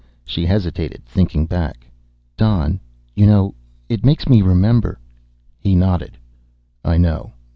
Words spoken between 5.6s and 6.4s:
nodded.